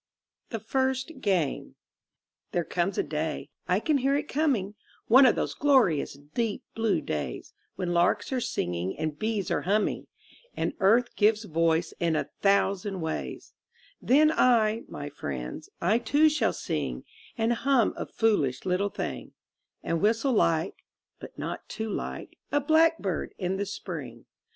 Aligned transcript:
THE 0.49 0.59
FIRST 0.59 1.19
GAME 1.21 1.75
There 2.53 2.63
comes 2.63 2.97
a 2.97 3.03
Day 3.03 3.51
(I 3.67 3.79
can 3.79 3.99
hear 3.99 4.15
it 4.15 4.27
coming), 4.27 4.73
One 5.05 5.27
of 5.27 5.35
those 5.35 5.53
glorious 5.53 6.15
deep 6.33 6.63
blue 6.73 7.01
days, 7.01 7.53
When 7.75 7.93
larks 7.93 8.31
are 8.33 8.41
singing 8.41 8.97
and 8.97 9.19
bees 9.19 9.51
are 9.51 9.61
humming, 9.61 10.07
And 10.57 10.73
Earth 10.79 11.15
gives 11.15 11.43
voice 11.43 11.93
in 11.99 12.15
a 12.15 12.31
thousand 12.41 13.01
ways 13.01 13.53
Then 14.01 14.31
I, 14.31 14.85
my 14.87 15.07
friends, 15.09 15.69
I 15.79 15.99
too 15.99 16.29
shall 16.29 16.51
sing, 16.53 17.03
And 17.37 17.53
hum 17.53 17.93
a 17.95 18.07
foolish 18.07 18.65
little 18.65 18.89
thing, 18.89 19.33
And 19.83 20.01
whistle 20.01 20.33
like 20.33 20.77
(but 21.19 21.37
not 21.37 21.69
too 21.69 21.91
like) 21.91 22.39
a 22.51 22.59
blackbird 22.59 23.35
in 23.37 23.57
the 23.57 23.67
Spring. 23.67 24.25